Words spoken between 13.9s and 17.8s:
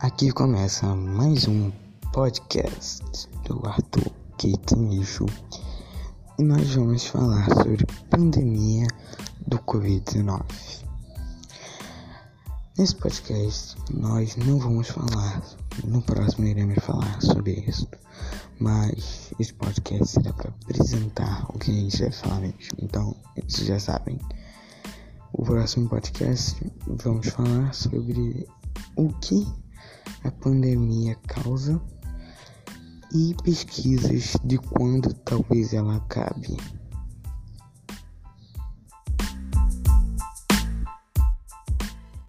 nós não vamos falar, no próximo iremos falar sobre